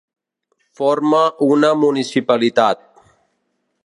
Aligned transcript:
Forma 0.79 1.19
una 1.49 1.71
municipalitat. 1.83 2.81